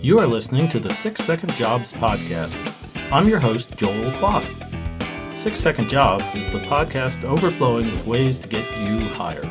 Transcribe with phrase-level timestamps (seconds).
[0.00, 2.56] You are listening to the Six Second Jobs Podcast.
[3.10, 4.56] I'm your host, Joel Quas.
[5.34, 9.44] Six Second Jobs is the podcast overflowing with ways to get you hired.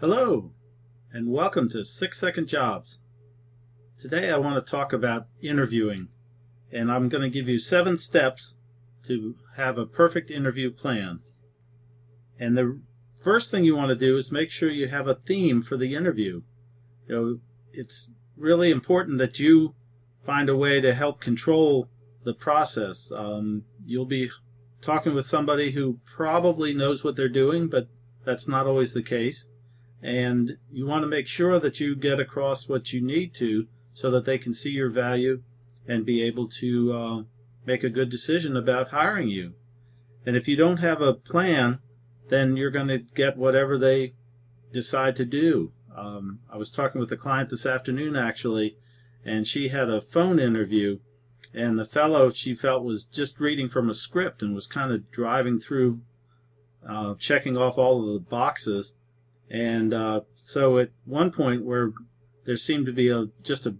[0.00, 0.52] Hello,
[1.12, 2.98] and welcome to Six Second Jobs.
[3.98, 6.08] Today I want to talk about interviewing,
[6.74, 8.56] and I'm going to give you seven steps
[9.04, 11.20] to have a perfect interview plan.
[12.38, 12.80] And the
[13.20, 15.94] first thing you want to do is make sure you have a theme for the
[15.94, 16.42] interview.
[17.08, 17.38] You know,
[17.72, 19.74] it's really important that you
[20.26, 21.88] find a way to help control
[22.24, 23.12] the process.
[23.14, 24.30] Um, you'll be
[24.82, 27.86] talking with somebody who probably knows what they're doing, but
[28.24, 29.48] that's not always the case.
[30.02, 34.10] And you want to make sure that you get across what you need to so
[34.10, 35.42] that they can see your value
[35.86, 37.22] and be able to uh,
[37.66, 39.54] make a good decision about hiring you.
[40.26, 41.80] And if you don't have a plan,
[42.28, 44.14] then you're going to get whatever they
[44.72, 45.72] decide to do.
[45.94, 48.76] Um, I was talking with a client this afternoon actually,
[49.24, 50.98] and she had a phone interview,
[51.52, 55.10] and the fellow she felt was just reading from a script and was kind of
[55.10, 56.00] driving through,
[56.86, 58.96] uh, checking off all of the boxes.
[59.50, 61.92] And uh, so at one point where
[62.44, 63.76] there seemed to be a just a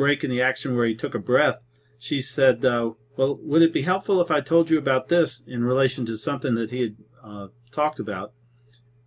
[0.00, 1.62] break in the action where he took a breath,
[1.98, 5.62] she said, uh, "Well, would it be helpful if I told you about this in
[5.62, 8.32] relation to something that he had uh, talked about?"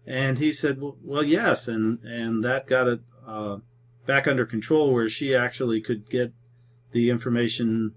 [0.05, 3.57] And he said, "Well, well yes," and and that got it uh,
[4.05, 6.31] back under control, where she actually could get
[6.91, 7.95] the information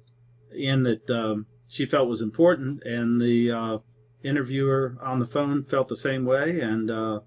[0.50, 3.78] in that um, she felt was important, and the uh,
[4.25, 7.20] interviewer on the phone felt the same way, and uh,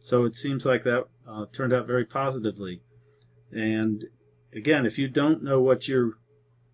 [0.00, 2.82] so it seems like that uh, turned out very positively.
[3.50, 4.04] And
[4.54, 6.12] again, if you don't know what you're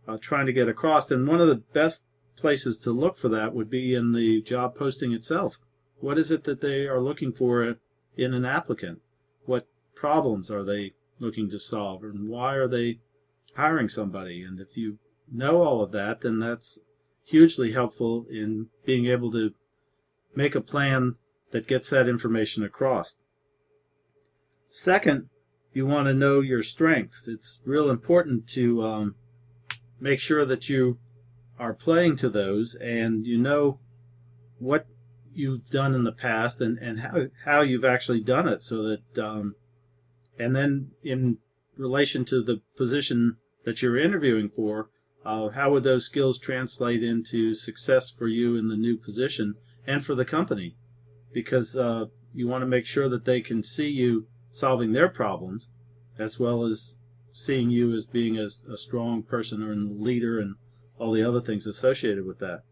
[0.07, 2.05] uh, trying to get across, then one of the best
[2.37, 5.59] places to look for that would be in the job posting itself.
[5.99, 7.77] What is it that they are looking for
[8.17, 9.01] in an applicant?
[9.45, 13.01] What problems are they looking to solve, and why are they
[13.57, 14.43] hiring somebody?
[14.43, 14.99] And if you
[15.31, 16.79] know all of that, then that's
[17.25, 19.53] hugely helpful in being able to
[20.35, 21.17] make a plan
[21.53, 23.17] that gets that information across.
[24.71, 25.29] Second,
[25.73, 27.29] you want to know your strengths.
[27.29, 29.15] It's real important to um,
[30.01, 30.99] make sure that you
[31.59, 33.79] are playing to those and you know
[34.59, 34.87] what
[35.33, 39.19] you've done in the past and, and how, how you've actually done it so that
[39.19, 39.55] um,
[40.39, 41.39] and then in
[41.77, 44.89] relation to the position that you're interviewing for
[45.25, 49.55] uh, how would those skills translate into success for you in the new position
[49.87, 50.77] and for the company
[51.33, 55.71] because uh, you want to make sure that they can see you solving their problems,
[56.19, 56.97] as well as
[57.33, 60.57] seeing you as being a, a strong person or a leader and
[60.99, 62.63] all the other things associated with that.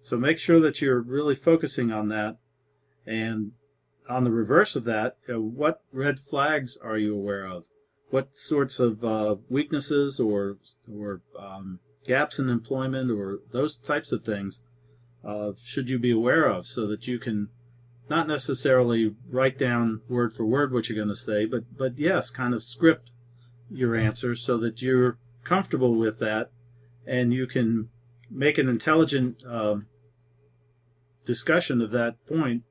[0.00, 2.38] So make sure that you're really focusing on that.
[3.06, 3.52] And
[4.08, 7.64] on the reverse of that, you know, what red flags are you aware of?
[8.10, 10.56] What sorts of uh, weaknesses or
[10.90, 14.62] or um, gaps in employment or those types of things
[15.26, 17.48] uh, should you be aware of so that you can
[18.08, 22.30] not necessarily write down word for word what you're going to say, but but yes,
[22.30, 23.10] kind of script
[23.70, 26.50] your answer so that you're comfortable with that,
[27.06, 27.88] and you can
[28.30, 29.86] make an intelligent um,
[31.24, 32.62] discussion of that point,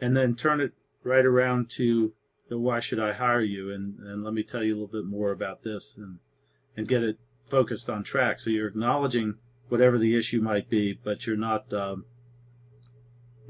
[0.00, 0.72] and then turn it
[1.04, 2.12] right around to
[2.48, 5.30] why should I hire you, and and let me tell you a little bit more
[5.30, 6.18] about this, and
[6.76, 7.18] and get it
[7.48, 8.38] focused on track.
[8.38, 9.34] So you're acknowledging
[9.68, 12.04] whatever the issue might be, but you're not um,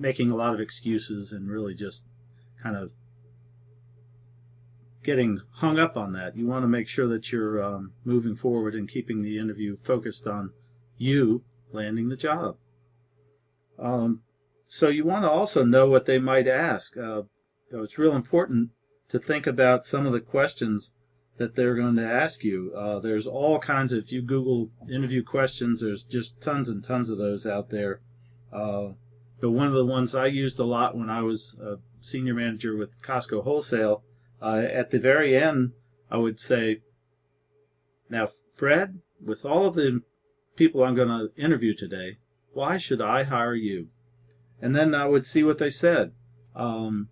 [0.00, 2.06] making a lot of excuses and really just
[2.62, 2.90] kind of
[5.02, 6.36] getting hung up on that.
[6.36, 10.26] You want to make sure that you're um, moving forward and keeping the interview focused
[10.26, 10.50] on
[10.96, 12.56] you landing the job.
[13.78, 14.22] Um,
[14.66, 16.96] so you want to also know what they might ask.
[16.96, 17.22] Uh,
[17.70, 18.70] you know, it's real important
[19.08, 20.92] to think about some of the questions
[21.38, 22.72] that they're going to ask you.
[22.76, 27.08] Uh, there's all kinds of, if you Google interview questions, there's just tons and tons
[27.08, 28.00] of those out there.
[28.52, 28.90] Uh,
[29.40, 32.76] but one of the ones I used a lot when I was a senior manager
[32.76, 34.02] with Costco Wholesale,
[34.42, 35.72] uh, at the very end,
[36.10, 36.80] I would say,
[38.08, 40.02] Now, Fred, with all of the
[40.56, 42.18] people I'm going to interview today,
[42.52, 43.88] why should I hire you?
[44.60, 46.12] And then I would see what they said.
[46.54, 47.08] Um,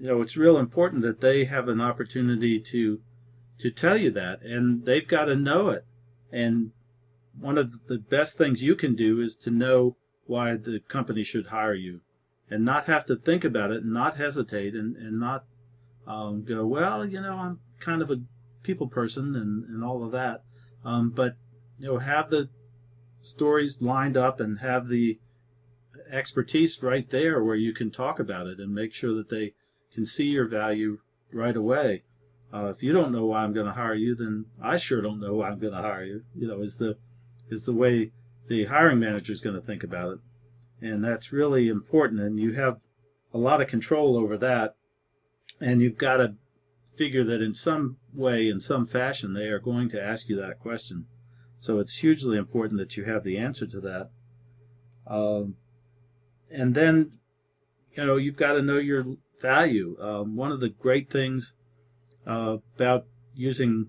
[0.00, 3.00] you know, it's real important that they have an opportunity to
[3.58, 5.84] to tell you that, and they've got to know it.
[6.30, 6.70] And
[7.36, 9.96] one of the best things you can do is to know
[10.28, 12.00] why the company should hire you
[12.50, 15.44] and not have to think about it and not hesitate and, and not
[16.06, 18.20] um, go, well, you know, I'm kind of a
[18.62, 20.42] people person and, and all of that.
[20.84, 21.36] Um, but,
[21.78, 22.48] you know, have the
[23.20, 25.18] stories lined up and have the
[26.10, 29.54] expertise right there where you can talk about it and make sure that they
[29.92, 30.98] can see your value
[31.32, 32.04] right away.
[32.52, 35.20] Uh, if you don't know why I'm going to hire you, then I sure don't
[35.20, 36.24] know why I'm going to hire you.
[36.34, 36.96] You know, is the
[37.50, 38.12] is the way
[38.48, 40.18] the hiring manager is going to think about it,
[40.80, 42.20] and that's really important.
[42.20, 42.80] And you have
[43.32, 44.74] a lot of control over that,
[45.60, 46.34] and you've got to
[46.94, 50.58] figure that in some way, in some fashion, they are going to ask you that
[50.58, 51.06] question.
[51.58, 54.10] So it's hugely important that you have the answer to that.
[55.06, 55.56] Um,
[56.50, 57.12] and then,
[57.96, 59.04] you know, you've got to know your
[59.40, 59.96] value.
[60.00, 61.56] Um, one of the great things
[62.26, 63.88] uh, about using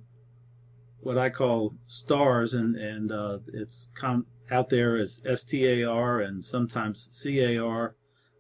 [1.02, 7.10] what I call stars, and and uh, it's com- out there as STAR and sometimes
[7.24, 7.96] CAR.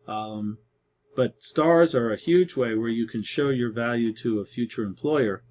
[0.07, 0.57] Um,
[1.15, 4.83] but stars are a huge way where you can show your value to a future
[4.83, 5.43] employer,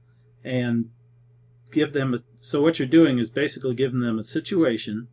[0.44, 0.90] and
[1.70, 2.14] give them.
[2.14, 5.08] A, so what you're doing is basically giving them a situation,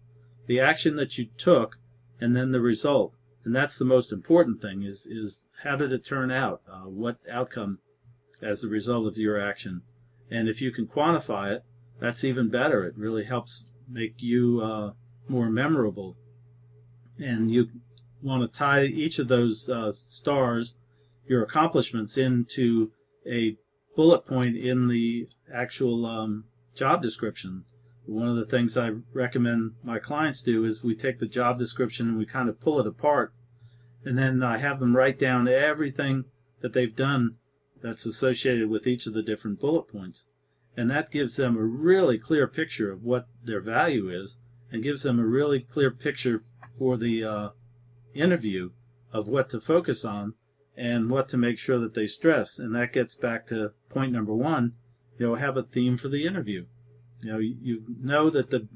[0.48, 1.78] the action that you took,
[2.20, 3.14] and then the result.
[3.44, 6.62] And that's the most important thing: is is how did it turn out?
[6.68, 7.80] Uh, what outcome
[8.42, 9.82] as the result of your action.
[10.30, 11.64] And if you can quantify it,
[12.00, 12.84] that's even better.
[12.84, 14.92] It really helps make you uh,
[15.28, 16.18] more memorable.
[17.18, 17.70] And you
[18.22, 20.76] want to tie each of those uh, stars,
[21.28, 22.92] your accomplishments, into
[23.26, 23.58] a
[23.96, 26.46] bullet point in the actual um,
[26.76, 27.64] job description.
[28.06, 32.10] One of the things I recommend my clients do is we take the job description
[32.10, 33.34] and we kind of pull it apart,
[34.04, 36.26] and then I have them write down everything
[36.62, 37.36] that they've done
[37.82, 40.28] that's associated with each of the different bullet points.
[40.78, 44.38] And that gives them a really clear picture of what their value is
[44.72, 46.42] and gives them a really clear picture
[46.78, 47.50] for the uh,
[48.14, 48.72] interview
[49.14, 50.34] of what to focus on
[50.76, 52.60] and what to make sure that they stress.
[52.60, 54.74] And that gets back to point number one,
[55.18, 56.66] you know, have a theme for the interview.
[57.22, 58.68] You know, you know that the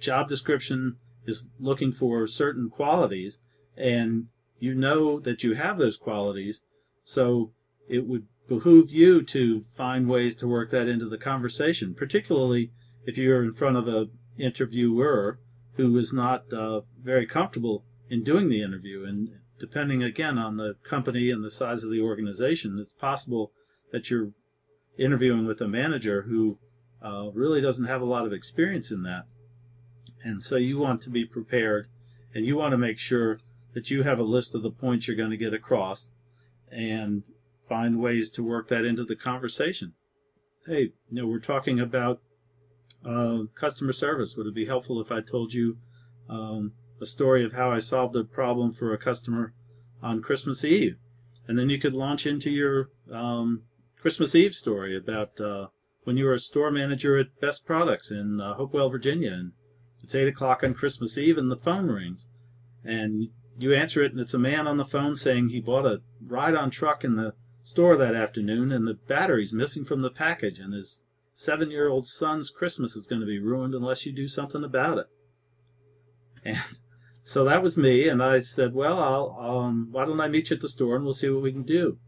[0.00, 0.96] job description
[1.26, 3.38] is looking for certain qualities
[3.76, 4.26] and
[4.58, 6.64] you know that you have those qualities.
[7.04, 7.52] So
[7.88, 12.70] it would behoove you to find ways to work that into the conversation, particularly
[13.06, 15.38] if you're in front of an interviewer
[15.76, 19.04] who is not uh, very comfortable in doing the interview.
[19.04, 23.52] And depending again on the company and the size of the organization, it's possible
[23.92, 24.30] that you're
[24.98, 26.58] interviewing with a manager who
[27.02, 29.24] uh, really doesn't have a lot of experience in that.
[30.22, 31.88] And so you want to be prepared
[32.34, 33.40] and you want to make sure
[33.74, 36.10] that you have a list of the points you're going to get across
[36.70, 37.22] and
[37.68, 39.94] find ways to work that into the conversation.
[40.66, 42.20] Hey, you know, we're talking about
[43.04, 44.36] uh, customer service.
[44.36, 45.78] Would it be helpful if I told you
[46.28, 49.52] um, a story of how I solved a problem for a customer
[50.02, 50.96] on Christmas Eve?
[51.46, 53.64] And then you could launch into your um,
[54.00, 55.66] Christmas Eve story about uh,
[56.04, 59.52] when you were a store manager at Best Products in uh, Hopewell, Virginia, and
[60.02, 62.28] it's eight o'clock on Christmas Eve, and the phone rings,
[62.84, 66.02] and you answer it, and it's a man on the phone saying he bought a
[66.26, 67.34] ride-on truck in the
[67.64, 72.06] store that afternoon, and the battery's missing from the package, and his seven year old
[72.06, 75.06] son's Christmas is going to be ruined unless you do something about it.
[76.44, 76.62] And
[77.24, 80.56] so that was me, and I said, Well, I'll, um, why don't I meet you
[80.56, 81.98] at the store and we'll see what we can do.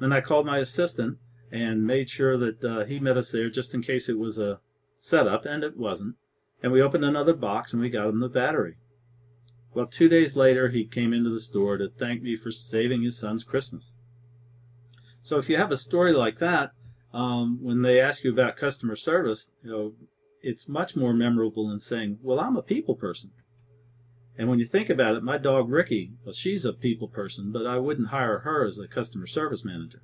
[0.00, 1.18] Then I called my assistant
[1.52, 4.60] and made sure that uh, he met us there just in case it was a
[4.98, 6.16] setup, and it wasn't.
[6.64, 8.74] And we opened another box and we got him the battery.
[9.72, 13.18] Well, two days later, he came into the store to thank me for saving his
[13.18, 13.94] son's Christmas.
[15.26, 16.70] So if you have a story like that,
[17.12, 19.94] um, when they ask you about customer service, you know,
[20.40, 23.32] it's much more memorable than saying, "Well, I'm a people person."
[24.38, 27.66] And when you think about it, my dog Ricky, well, she's a people person, but
[27.66, 30.00] I wouldn't hire her as a customer service manager.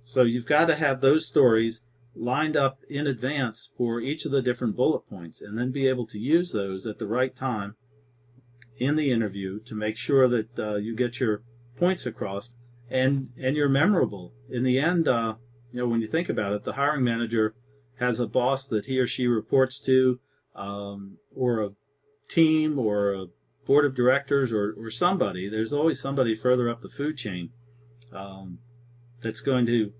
[0.00, 1.82] So you've got to have those stories
[2.16, 6.06] lined up in advance for each of the different bullet points and then be able
[6.06, 7.76] to use those at the right time
[8.78, 11.42] in the interview to make sure that uh, you get your
[11.76, 12.56] points across
[12.90, 14.32] and and you're memorable.
[14.50, 15.34] In the end, uh,
[15.72, 17.54] you know, when you think about it, the hiring manager
[17.98, 20.20] has a boss that he or she reports to,
[20.54, 21.70] um, or a
[22.28, 23.26] team, or a
[23.66, 25.48] board of directors, or or somebody.
[25.48, 27.50] There's always somebody further up the food chain
[28.12, 28.58] um,
[29.22, 29.92] that's going to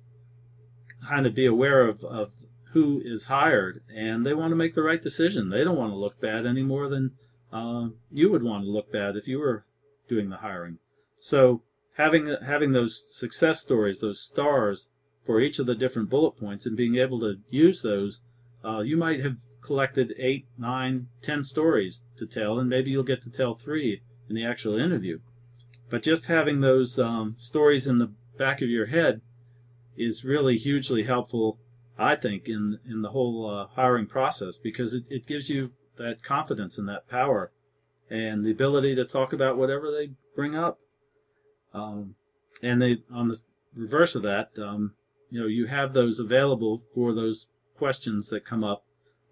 [1.07, 2.35] kind of be aware of, of
[2.73, 5.51] who is hired, and they want to make the right decision.
[5.51, 7.13] They don't want to look bad any more than
[7.53, 9.65] uh, you would want to look bad if you were
[10.09, 10.79] doing the hiring.
[11.19, 11.63] So
[11.99, 14.89] having having those success stories, those stars
[15.27, 18.23] for each of the different bullet points, and being able to use those,
[18.65, 23.23] uh, you might have collected eight, nine, ten stories to tell, and maybe you'll get
[23.23, 25.19] to tell three in the actual interview.
[25.91, 29.21] But just having those um, stories in the back of your head
[29.97, 31.59] is really hugely helpful,
[31.99, 36.23] I think, in in the whole uh, hiring process because it, it gives you that
[36.23, 37.51] confidence and that power
[38.09, 40.79] and the ability to talk about whatever they bring up.
[41.73, 42.15] Um,
[42.63, 43.39] and they on the
[43.75, 44.95] reverse of that, um,
[45.31, 47.47] you know, you have those available for those
[47.77, 48.85] questions that come up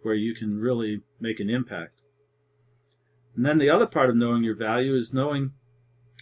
[0.02, 2.02] where you can really make an impact.
[3.34, 5.52] And then the other part of knowing your value is knowing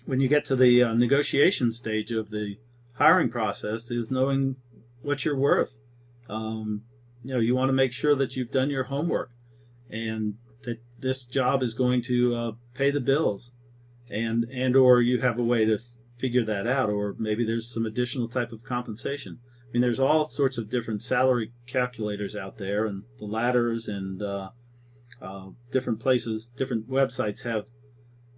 [0.07, 2.57] when you get to the uh, negotiation stage of the
[2.95, 4.57] hiring process is knowing
[5.03, 5.79] what you're worth.
[6.29, 6.83] Um,
[7.23, 9.31] you know, you want to make sure that you've done your homework
[9.91, 13.53] and that this job is going to uh, pay the bills
[14.11, 15.79] and and or you have a way to
[16.19, 19.39] figure that out or maybe there's some additional type of compensation.
[19.63, 24.23] I mean there's all sorts of different salary calculators out there and the ladders and
[24.23, 24.51] uh,
[25.21, 27.65] uh, different places different websites have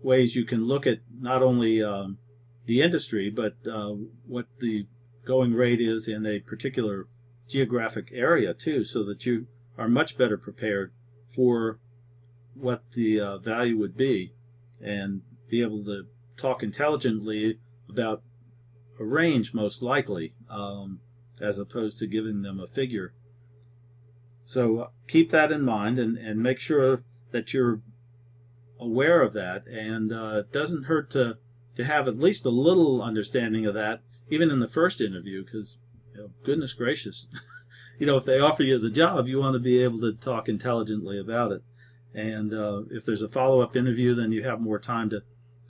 [0.03, 2.19] ways you can look at not only um,
[2.65, 3.95] the industry but uh,
[4.27, 4.87] what the
[5.27, 7.07] going rate is in a particular
[7.49, 10.93] geographic area too so that you are much better prepared
[11.35, 11.79] for
[12.55, 14.33] what the uh, value would be.
[14.81, 16.05] And be able to
[16.37, 18.23] talk intelligently about
[18.99, 21.01] a range most likely um,
[21.41, 23.13] as opposed to giving them a figure.
[24.45, 27.03] So uh, keep that in mind and, and make sure
[27.33, 27.81] that you're
[28.79, 31.39] aware of that and uh, it doesn't hurt to,
[31.77, 34.01] to have at least a little understanding of that
[34.31, 35.79] even in the first interview because
[36.15, 37.29] you know, goodness gracious
[37.99, 40.47] you know if they offer you the job you want to be able to talk
[40.47, 41.63] intelligently about it
[42.17, 45.21] and uh, if there's a follow-up interview, then you have more time to,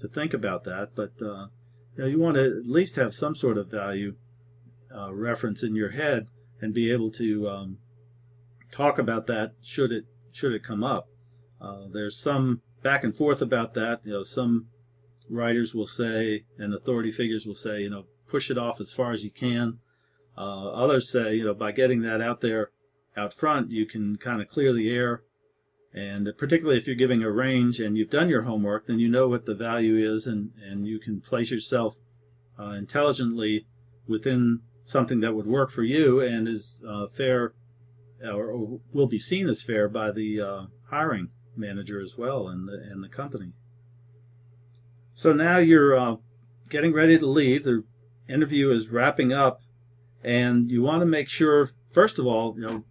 [0.00, 0.90] to think about that.
[0.94, 1.48] But uh,
[1.96, 4.16] you know, you want to at least have some sort of value
[4.94, 6.26] uh, reference in your head
[6.60, 7.78] and be able to um,
[8.70, 11.08] talk about that should it should it come up.
[11.60, 14.04] Uh, there's some back and forth about that.
[14.04, 14.66] You know, some
[15.28, 19.12] writers will say, and authority figures will say, you know, push it off as far
[19.12, 19.78] as you can.
[20.36, 22.70] Uh, others say, you know, by getting that out there
[23.16, 25.22] out front, you can kind of clear the air
[25.96, 29.28] and particularly if you're giving a range and you've done your homework, then you know
[29.28, 31.96] what the value is and, and you can place yourself
[32.60, 33.66] uh, intelligently
[34.06, 37.54] within something that would work for you and is uh, fair
[38.22, 42.68] or, or, will be seen as fair by the uh, hiring manager as well and
[42.68, 43.52] the, and the company.
[45.14, 46.16] So now you're uh,
[46.68, 47.64] getting ready to leave.
[47.64, 47.84] The
[48.28, 49.62] interview is wrapping up
[50.22, 52.84] and you want to make sure, first of all, you know,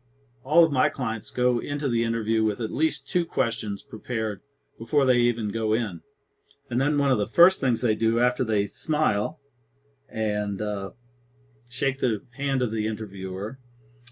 [0.45, 4.41] all of my clients go into the interview with at least two questions prepared
[4.77, 6.01] before they even go in.
[6.69, 9.39] And then one of the first things they do after they smile
[10.07, 10.91] and uh,
[11.67, 13.57] shake the hand of the interviewer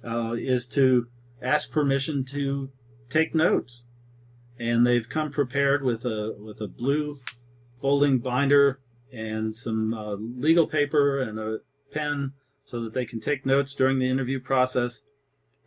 [0.03, 1.05] uh, is to
[1.39, 2.71] ask permission to
[3.11, 3.85] take notes.
[4.59, 7.17] And they've come prepared with a with a blue
[7.79, 8.79] folding binder
[9.11, 11.59] and some uh, legal paper and a
[11.91, 15.03] pen so that they can take notes during the interview process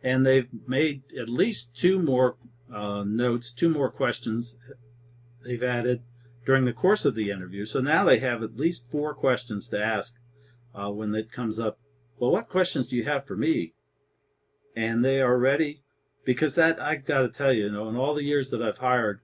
[0.07, 2.37] and they've made at least two more
[2.73, 4.57] uh, notes, two more questions
[5.43, 6.01] they've added
[6.45, 7.65] during the course of the interview.
[7.65, 10.15] So now they have at least four questions to ask
[10.73, 11.77] uh, when it comes up.
[12.17, 13.73] Well, what questions do you have for me?
[14.77, 15.81] And they are ready
[16.23, 18.77] because that I've got to tell you, you know, in all the years that I've
[18.77, 19.19] hired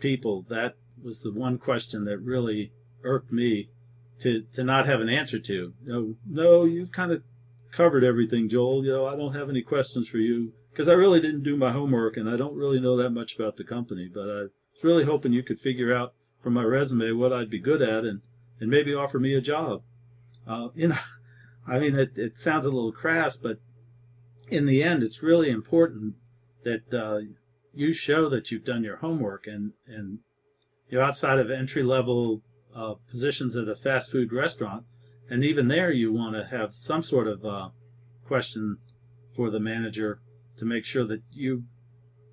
[0.00, 3.70] people, that was the one question that really irked me
[4.20, 5.54] to to not have an answer to.
[5.54, 7.22] You know, no, you've kind of
[7.72, 8.84] covered everything, Joel.
[8.84, 11.72] You know, I don't have any questions for you because I really didn't do my
[11.72, 14.10] homework and I don't really know that much about the company.
[14.12, 17.58] But I was really hoping you could figure out from my resume what I'd be
[17.58, 18.20] good at and,
[18.60, 19.82] and maybe offer me a job.
[20.46, 20.98] Uh, you know,
[21.66, 23.58] I mean, it, it sounds a little crass, but
[24.48, 26.14] in the end, it's really important
[26.64, 27.20] that uh,
[27.74, 30.20] you show that you've done your homework and, and
[30.88, 32.42] you're outside of entry level
[32.74, 34.84] uh, positions at a fast food restaurant
[35.28, 37.68] and even there, you want to have some sort of uh,
[38.26, 38.78] question
[39.34, 40.20] for the manager
[40.58, 41.64] to make sure that you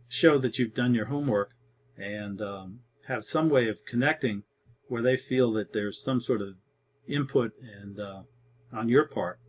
[0.08, 1.50] show that you've done your homework
[1.98, 4.44] and um, have some way of connecting
[4.88, 6.60] where they feel that there's some sort of
[7.08, 8.22] input and uh,
[8.72, 9.40] on your part.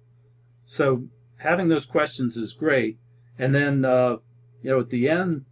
[0.64, 1.08] So
[1.38, 2.98] having those questions is great.
[3.38, 4.16] And then, uh,
[4.62, 5.44] you know, at the end,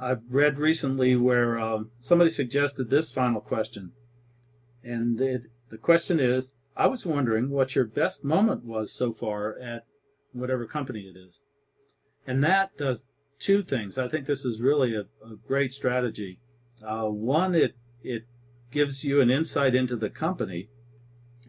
[0.00, 3.92] I've read recently where um, somebody suggested this final question.
[4.84, 9.58] And it, the question is I was wondering what your best moment was so far
[9.58, 9.82] at
[10.32, 11.42] whatever company it is.
[12.24, 13.06] And that does
[13.40, 13.98] two things.
[13.98, 16.38] I think this is really a, a great strategy.
[16.86, 18.22] Uh, one, it it
[18.70, 20.68] gives you an insight into the company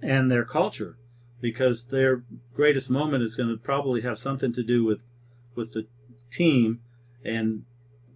[0.01, 0.97] and their culture,
[1.39, 2.23] because their
[2.55, 5.05] greatest moment is going to probably have something to do with
[5.53, 5.85] with the
[6.31, 6.79] team
[7.23, 7.65] and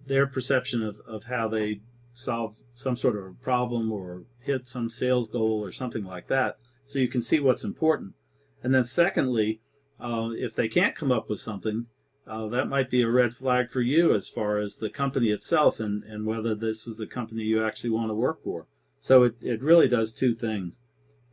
[0.07, 1.81] their perception of, of how they
[2.13, 6.57] solve some sort of a problem or hit some sales goal or something like that
[6.85, 8.13] so you can see what's important.
[8.61, 9.61] And then secondly,
[9.99, 11.87] uh, if they can't come up with something,
[12.25, 15.79] uh, that might be a red flag for you as far as the company itself
[15.79, 18.67] and, and whether this is a company you actually want to work for.
[18.99, 20.79] So it, it really does two things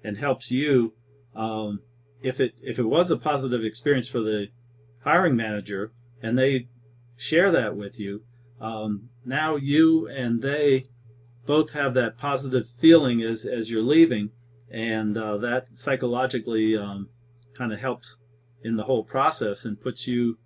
[0.02, 0.94] and helps you.
[1.34, 1.80] Um,
[2.20, 4.48] if it if it was a positive experience for the
[5.04, 6.68] hiring manager and they
[7.16, 8.22] share that with you,
[8.60, 10.86] um, now you and they
[11.46, 14.30] both have that positive feeling as as you're leaving,
[14.70, 17.08] and uh, that psychologically um,
[17.54, 18.20] kind of helps
[18.62, 20.38] in the whole process and puts you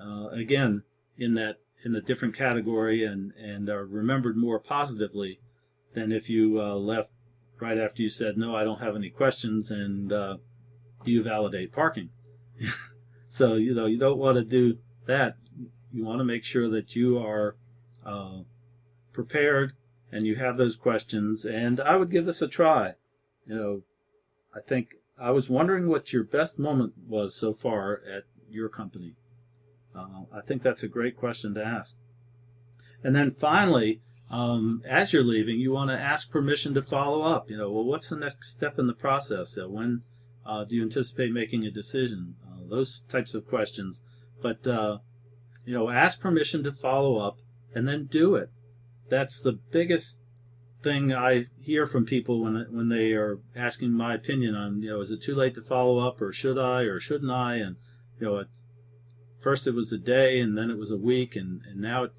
[0.00, 0.82] uh, again
[1.16, 5.40] in that in a different category and and are remembered more positively
[5.94, 7.10] than if you uh, left
[7.60, 10.36] right after you said no I don't have any questions and uh,
[11.04, 12.10] you validate parking.
[13.32, 15.36] So you know you don't want to do that.
[15.92, 17.54] You want to make sure that you are
[18.04, 18.40] uh,
[19.12, 19.74] prepared
[20.10, 21.44] and you have those questions.
[21.44, 22.94] And I would give this a try
[23.50, 23.82] you know
[24.54, 29.14] I think I was wondering what your best moment was so far at your company
[29.94, 31.96] uh, I think that's a great question to ask.
[33.02, 37.50] And then finally, um, as you're leaving, you want to ask permission to follow up.
[37.50, 39.58] You know, well, what's the next step in the process?
[39.58, 40.02] Uh, when
[40.46, 42.36] uh, do you anticipate making a decision?
[42.46, 44.02] Uh, those types of questions.
[44.40, 44.98] But, uh,
[45.64, 47.38] you know, ask permission to follow up
[47.74, 48.50] and then do it.
[49.08, 50.20] That's the biggest
[50.82, 55.00] thing I hear from people when when they are asking my opinion on, you know,
[55.00, 57.56] is it too late to follow up or should I or shouldn't I?
[57.56, 57.76] And,
[58.18, 58.44] you know,
[59.40, 62.12] first it was a day and then it was a week and, and now it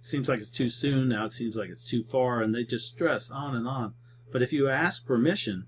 [0.00, 1.08] seems like it's too soon.
[1.08, 3.94] Now it seems like it's too far and they just stress on and on.
[4.32, 5.66] But if you ask permission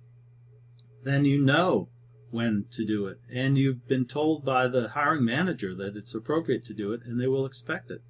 [1.05, 1.88] then you know
[2.31, 3.19] when to do it.
[3.33, 7.21] And you've been told by the hiring manager that it's appropriate to do it and
[7.21, 8.02] they will expect it.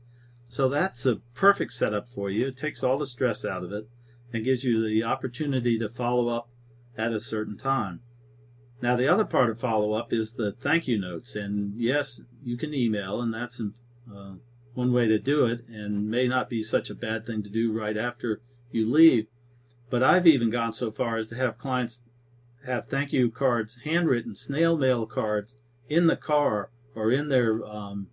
[0.48, 2.48] So that's a perfect setup for you.
[2.48, 3.88] It takes all the stress out of it
[4.32, 6.48] and gives you the opportunity to follow up
[6.96, 8.00] at a certain time
[8.80, 11.34] now, the other part of follow up is the thank you notes.
[11.34, 14.34] And yes, you can email, and that's uh,
[14.74, 17.72] one way to do it, and may not be such a bad thing to do
[17.72, 19.26] right after you leave.
[19.90, 22.04] But I've even gone so far as to have clients
[22.66, 25.56] have thank you cards, handwritten snail mail cards,
[25.88, 28.08] in the car or in their um,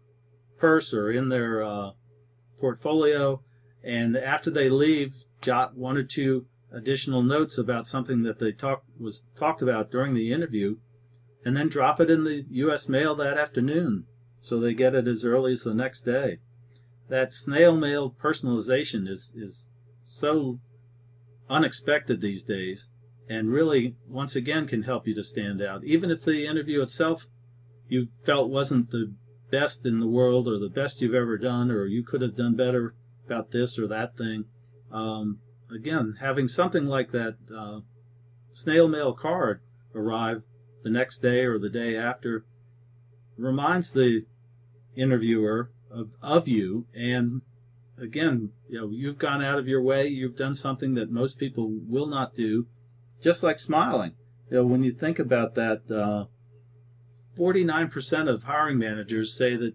[0.58, 1.92] purse or in their uh,
[2.60, 3.42] portfolio.
[3.84, 8.86] And after they leave, jot one or two additional notes about something that they talked
[9.00, 10.78] was talked about during the interview,
[11.46, 12.90] and then drop it in the U.S.
[12.90, 14.06] mail that afternoon,
[14.40, 16.40] so they get it as early as the next day.
[17.10, 19.70] That snail mail personalization is is
[20.02, 20.60] so
[21.48, 22.90] unexpected these days,
[23.30, 27.28] and really once again can help you to stand out, even if the interview itself
[27.88, 29.14] you felt wasn't the
[29.52, 32.56] best in the world or the best you've ever done, or you could have done
[32.56, 32.96] better
[33.28, 34.46] about this or that thing.
[34.96, 35.40] Um,
[35.74, 37.82] again, having something like that uh,
[38.54, 39.62] snail mail card
[39.94, 40.44] arrive
[40.84, 42.46] the next day or the day after
[43.38, 44.26] reminds the
[44.96, 46.86] interviewer of, of you.
[46.96, 47.42] And
[47.98, 50.08] again you know you've gone out of your way.
[50.08, 52.68] You've done something that most people will not do.
[53.22, 54.14] Just like smiling.
[54.50, 56.26] You know when you think about that uh,
[57.38, 59.74] 49% of hiring managers say that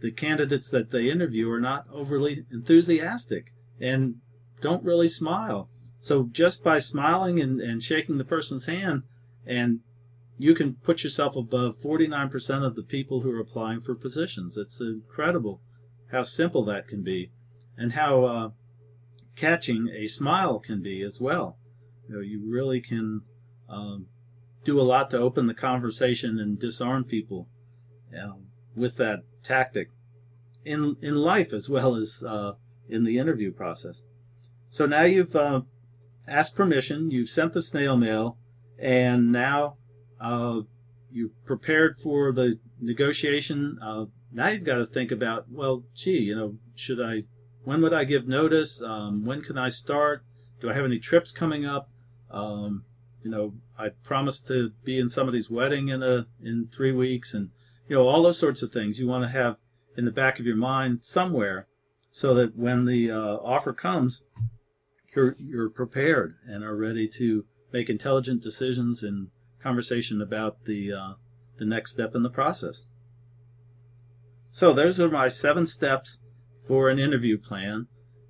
[0.00, 3.52] the candidates that they interview are not overly enthusiastic.
[3.80, 4.16] And
[4.64, 5.68] don't really smile.
[6.00, 9.02] So just by smiling and, and shaking the person's hand,
[9.46, 9.80] and
[10.38, 14.56] you can put yourself above 49% of the people who are applying for positions.
[14.56, 15.60] It's incredible
[16.10, 17.30] how simple that can be
[17.76, 18.50] and how uh,
[19.36, 21.58] catching a smile can be as well.
[22.08, 23.20] You know, you really can
[23.68, 24.06] um,
[24.64, 27.48] do a lot to open the conversation and disarm people
[28.18, 29.90] um, with that tactic
[30.64, 32.52] in in life as well as uh,
[32.88, 34.04] in the interview process.
[34.74, 35.60] So now you've uh,
[36.26, 38.38] asked permission, you've sent the snail mail,
[38.76, 39.76] and now
[40.20, 40.62] uh,
[41.12, 43.78] you've prepared for the negotiation.
[43.80, 47.22] Uh, now you've got to think about, well, gee, you know, should I,
[47.62, 48.82] when would I give notice?
[48.82, 50.24] Um, when can I start?
[50.60, 51.88] Do I have any trips coming up?
[52.28, 52.82] Um,
[53.22, 57.50] you know, I promised to be in somebody's wedding in a in three weeks, and
[57.88, 59.58] you know, all those sorts of things you want to have
[59.96, 61.68] in the back of your mind somewhere,
[62.10, 64.24] so that when the uh, offer comes,
[65.14, 69.28] you're you're prepared and are ready to make intelligent decisions in
[69.62, 71.12] conversation about the uh,
[71.56, 72.86] the next step in the process.
[74.50, 76.22] So those are my seven steps
[76.66, 77.88] for an interview plan,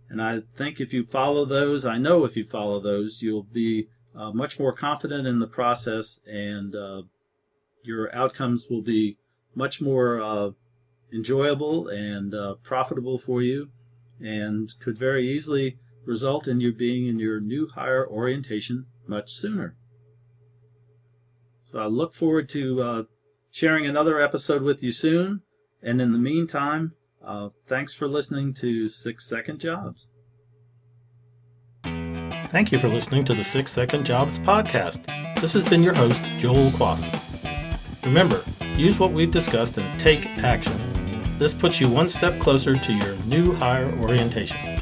[0.09, 3.89] and I think if you follow those, I know if you follow those, you'll be
[4.17, 7.03] uh, much more confident in the process, and uh,
[7.83, 9.19] your outcomes will be
[9.55, 10.51] much more uh,
[11.13, 13.71] enjoyable and uh, profitable for you,
[14.21, 19.77] and could very easily result in you being in your new hire orientation much sooner.
[21.63, 23.03] So I look forward to uh,
[23.51, 25.43] sharing another episode with you soon.
[25.83, 26.93] And in the meantime,
[27.25, 30.09] uh, thanks for listening to Six Second Jobs.
[31.85, 35.07] Thank you for listening to the Six Second Jobs podcast.
[35.41, 37.11] This has been your host, Joel Quas.
[38.05, 38.45] Remember,
[38.77, 40.79] use what we've discussed and take action.
[41.39, 44.74] This puts you one step closer to your new hire orientation.